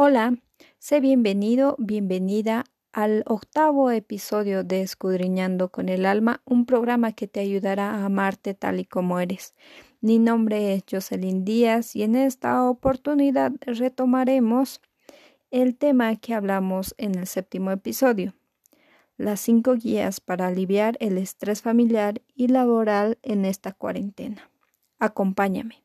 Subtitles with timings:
[0.00, 0.36] Hola,
[0.78, 7.40] sé bienvenido, bienvenida al octavo episodio de Escudriñando con el Alma, un programa que te
[7.40, 9.56] ayudará a amarte tal y como eres.
[10.00, 14.80] Mi nombre es Jocelyn Díaz y en esta oportunidad retomaremos
[15.50, 18.34] el tema que hablamos en el séptimo episodio,
[19.16, 24.48] las cinco guías para aliviar el estrés familiar y laboral en esta cuarentena.
[25.00, 25.82] Acompáñame.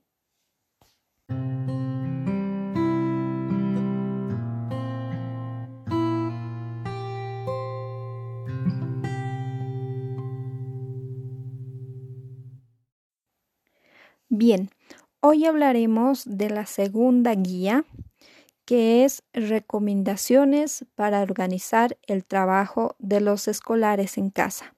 [14.29, 14.69] Bien,
[15.21, 17.85] hoy hablaremos de la segunda guía,
[18.65, 24.75] que es recomendaciones para organizar el trabajo de los escolares en casa,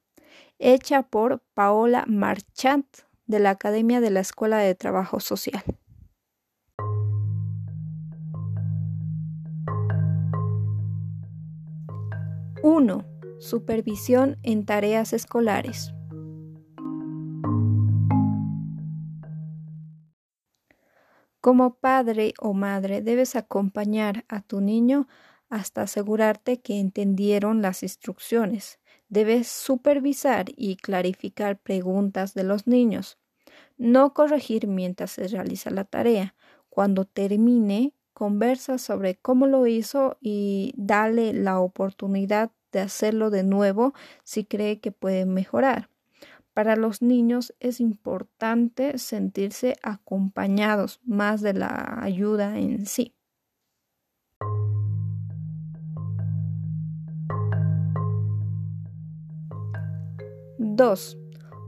[0.59, 2.87] hecha por Paola Marchant
[3.27, 5.63] de la Academia de la Escuela de Trabajo Social.
[12.63, 13.05] Uno,
[13.39, 15.94] Supervisión en tareas escolares.
[21.45, 25.07] Como padre o madre debes acompañar a tu niño
[25.47, 28.79] hasta asegurarte que entendieron las instrucciones.
[29.09, 33.19] Debes supervisar y clarificar preguntas de los niños.
[33.77, 36.33] No corregir mientras se realiza la tarea.
[36.67, 43.93] Cuando termine, conversa sobre cómo lo hizo y dale la oportunidad de hacerlo de nuevo
[44.23, 45.91] si cree que puede mejorar.
[46.55, 53.13] Para los niños es importante sentirse acompañados más de la ayuda en sí.
[60.57, 61.17] Dos.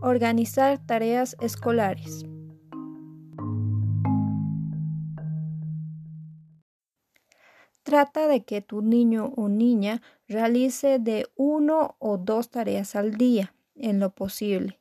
[0.02, 2.23] Organizar tareas escolares.
[7.83, 13.53] Trata de que tu niño o niña realice de uno o dos tareas al día
[13.80, 14.77] en lo posible.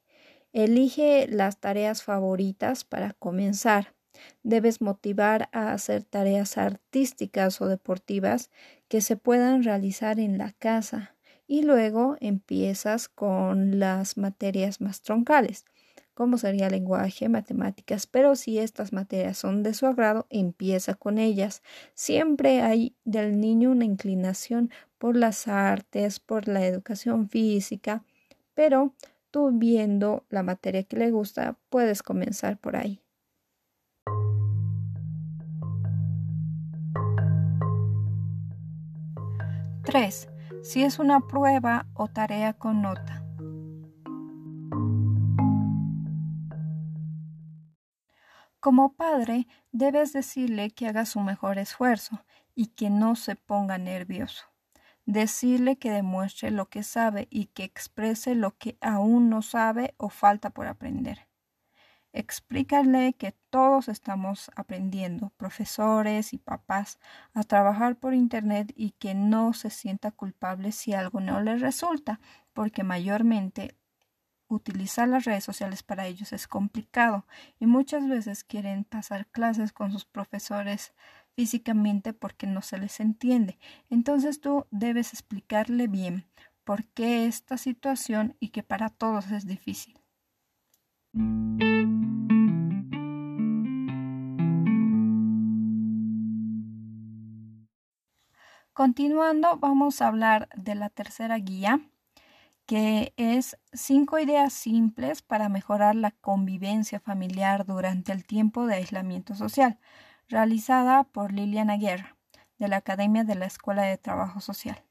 [0.56, 3.94] Elige las tareas favoritas para comenzar.
[4.43, 8.50] Debes motivar a hacer tareas artísticas o deportivas
[8.89, 11.15] que se puedan realizar en la casa
[11.47, 15.67] y luego empiezas con las materias más troncales,
[16.15, 21.62] como sería lenguaje, matemáticas, pero si estas materias son de su agrado, empieza con ellas.
[21.93, 28.06] Siempre hay del niño una inclinación por las artes, por la educación física,
[28.55, 28.94] pero
[29.53, 33.03] viendo la materia que le gusta, puedes comenzar por ahí.
[39.85, 40.29] Tres,
[40.63, 43.23] Si es una prueba o tarea con nota.
[48.59, 52.25] Como padre, debes decirle que haga su mejor esfuerzo
[52.57, 54.56] y que no se ponga nervioso
[55.06, 60.11] decirle que demuestre lo que sabe y que exprese lo que aún no sabe o
[60.11, 61.27] falta por aprender.
[62.12, 66.99] Explícale que todos estamos aprendiendo, profesores y papás,
[67.34, 72.21] a trabajar por Internet y que no se sienta culpable si algo no le resulta,
[72.55, 73.77] porque mayormente
[74.49, 77.27] utilizar las redes sociales para ellos es complicado
[77.59, 80.94] y muchas veces quieren pasar clases con sus profesores
[81.37, 83.59] físicamente porque no se les entiende.
[83.91, 86.27] Entonces tú debes explicarle bien
[86.65, 90.01] por qué esta situación y que para todos es difícil.
[98.73, 101.81] Continuando, vamos a hablar de la tercera guía,
[102.67, 109.35] que es cinco ideas simples para mejorar la convivencia familiar durante el tiempo de aislamiento
[109.35, 109.79] social
[110.28, 112.16] realizada por Liliana Guerra,
[112.59, 114.82] de la Academia de la Escuela de Trabajo Social.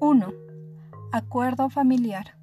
[0.00, 0.32] Uno.
[1.12, 2.36] Acuerdo familiar.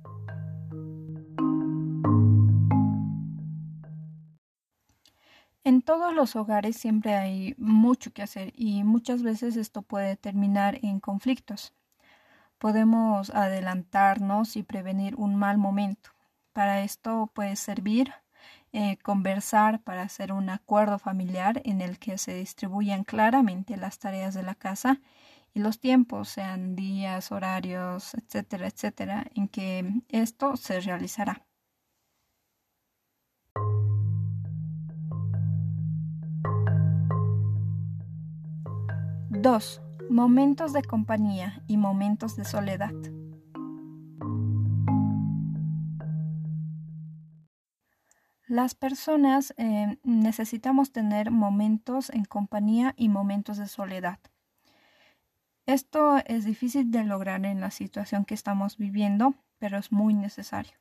[5.65, 10.79] En todos los hogares siempre hay mucho que hacer y muchas veces esto puede terminar
[10.81, 11.73] en conflictos
[12.63, 16.11] podemos adelantarnos y prevenir un mal momento.
[16.53, 18.13] Para esto puede servir
[18.71, 24.33] eh, conversar para hacer un acuerdo familiar en el que se distribuyan claramente las tareas
[24.33, 25.01] de la casa
[25.53, 31.45] y los tiempos, sean días, horarios, etcétera, etcétera, en que esto se realizará.
[39.29, 42.93] Dos momentos de compañía y momentos de soledad.
[48.47, 54.19] Las personas eh, necesitamos tener momentos en compañía y momentos de soledad.
[55.65, 60.73] Esto es difícil de lograr en la situación que estamos viviendo, pero es muy necesario.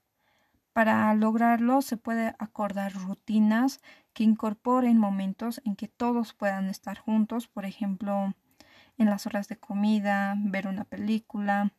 [0.73, 3.81] Para lograrlo se puede acordar rutinas
[4.13, 8.35] que incorporen momentos en que todos puedan estar juntos, por ejemplo,
[9.03, 11.73] en las horas de comida, ver una película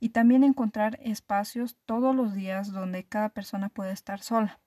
[0.00, 4.60] y también encontrar espacios todos los días donde cada persona puede estar sola.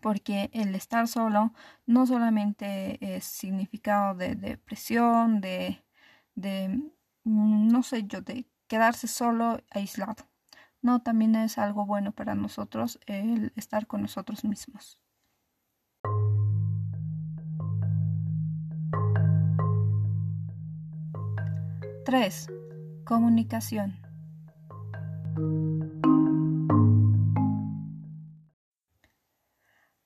[0.00, 1.52] Porque el estar solo
[1.86, 5.84] no solamente es significado de depresión, de,
[6.34, 6.92] de
[7.24, 10.28] Mm, no sé yo, de quedarse solo, aislado.
[10.82, 15.00] No, también es algo bueno para nosotros el estar con nosotros mismos.
[22.04, 22.48] Tres.
[23.04, 24.00] Comunicación.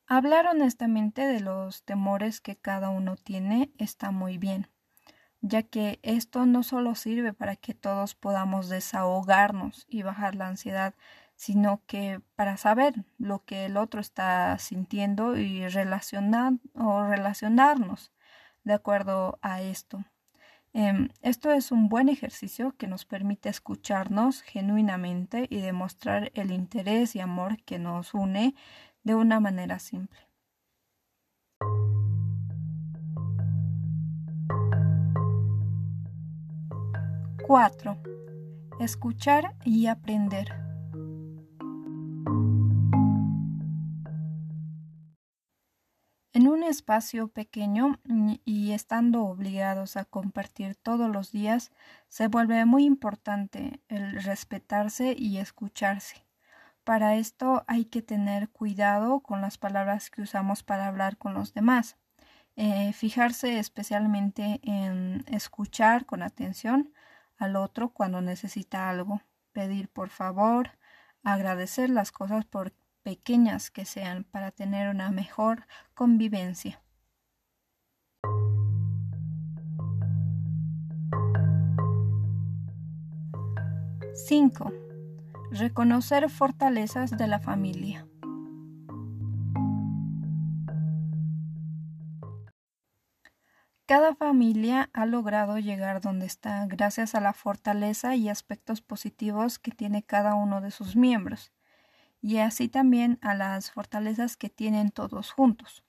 [0.06, 4.68] Hablar honestamente de los temores que cada uno tiene está muy bien
[5.40, 10.94] ya que esto no solo sirve para que todos podamos desahogarnos y bajar la ansiedad,
[11.36, 18.12] sino que para saber lo que el otro está sintiendo y relacionar o relacionarnos
[18.64, 20.04] de acuerdo a esto.
[20.80, 27.16] Em, esto es un buen ejercicio que nos permite escucharnos genuinamente y demostrar el interés
[27.16, 28.54] y amor que nos une
[29.02, 30.20] de una manera simple.
[37.44, 37.98] 4.
[38.78, 40.67] Escuchar y aprender.
[46.68, 47.98] Espacio pequeño
[48.44, 51.72] y estando obligados a compartir todos los días,
[52.08, 56.24] se vuelve muy importante el respetarse y escucharse.
[56.84, 61.52] Para esto hay que tener cuidado con las palabras que usamos para hablar con los
[61.52, 61.96] demás.
[62.56, 66.92] Eh, fijarse especialmente en escuchar con atención,
[67.36, 69.22] al otro cuando necesita algo,
[69.52, 70.78] pedir por favor,
[71.22, 72.72] agradecer las cosas por
[73.08, 76.82] pequeñas que sean para tener una mejor convivencia.
[84.26, 84.70] Cinco.
[85.50, 88.06] Reconocer fortalezas de la familia.
[93.86, 99.70] Cada familia ha logrado llegar donde está gracias a la fortaleza y aspectos positivos que
[99.70, 101.52] tiene cada uno de sus miembros,
[102.20, 105.84] y así también a las fortalezas que tienen todos juntos.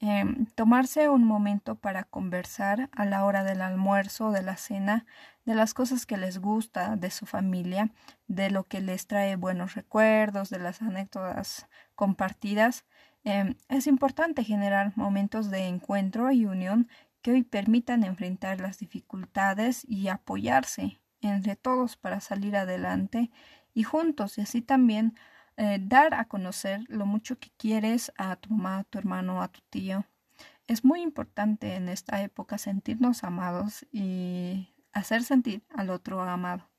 [0.00, 5.06] Em, tomarse un momento para conversar a la hora del almuerzo, de la cena,
[5.44, 7.90] de las cosas que les gusta de su familia,
[8.28, 11.66] de lo que les trae buenos recuerdos, de las anécdotas
[11.96, 12.84] compartidas.
[13.24, 16.88] Em, es importante generar momentos de encuentro y unión
[17.20, 23.30] que hoy permitan enfrentar las dificultades y apoyarse entre todos para salir adelante
[23.74, 25.14] y juntos y así también
[25.58, 29.48] eh, dar a conocer lo mucho que quieres a tu mamá, a tu hermano, a
[29.48, 30.06] tu tío.
[30.68, 36.70] Es muy importante en esta época sentirnos amados y hacer sentir al otro amado.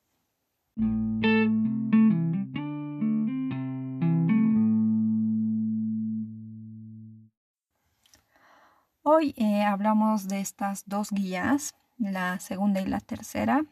[9.03, 13.65] Hoy eh, hablamos de estas dos guías, la segunda y la tercera.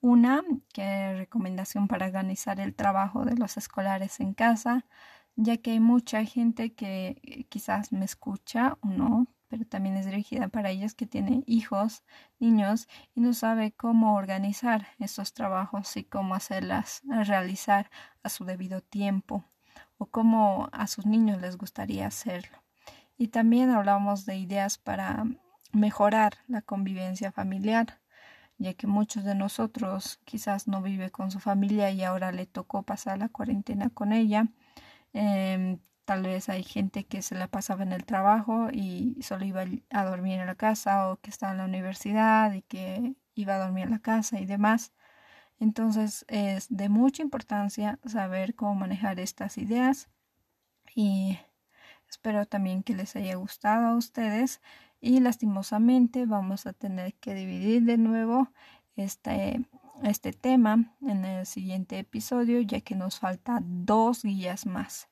[0.00, 4.84] Una, que recomendación para organizar el trabajo de los escolares en casa,
[5.36, 10.06] ya que hay mucha gente que eh, quizás me escucha o no, pero también es
[10.06, 12.04] dirigida para ellos que tienen hijos,
[12.38, 17.90] niños, y no sabe cómo organizar esos trabajos y cómo hacerlas realizar
[18.22, 19.44] a su debido tiempo
[19.98, 22.62] o cómo a sus niños les gustaría hacerlo.
[23.16, 25.24] Y también hablamos de ideas para
[25.72, 28.00] mejorar la convivencia familiar,
[28.58, 32.82] ya que muchos de nosotros quizás no vive con su familia y ahora le tocó
[32.82, 34.48] pasar la cuarentena con ella.
[35.12, 39.64] Em, tal vez hay gente que se la pasaba en el trabajo y solo iba
[39.90, 43.58] a dormir en la casa o que estaba en la universidad y que iba a
[43.58, 44.92] dormir en la casa y demás.
[45.60, 50.08] Entonces es de mucha importancia saber cómo manejar estas ideas
[50.94, 51.38] y
[52.08, 54.60] Espero también que les haya gustado a ustedes
[55.06, 58.50] y lastimosamente vamos a tener que dividir de nuevo
[58.96, 59.64] este,
[60.02, 65.08] este tema en el siguiente episodio ya que nos falta dos guías más.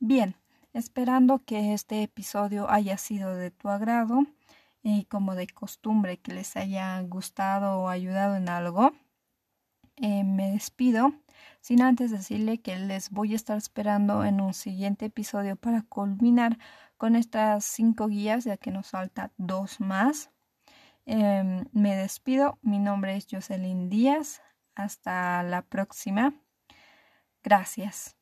[0.00, 0.34] Bien,
[0.72, 4.26] esperando que este episodio haya sido de tu agrado
[4.88, 8.92] y como de costumbre que les haya gustado o ayudado en algo.
[9.96, 11.12] Eh, me despido
[11.60, 16.58] sin antes decirle que les voy a estar esperando en un siguiente episodio para culminar
[16.96, 20.30] con estas cinco guías ya que nos falta dos más.
[21.06, 24.42] Em, me despido, mi nombre es Jocelyn Díaz,
[24.74, 26.34] hasta la próxima.
[27.42, 28.17] Gracias.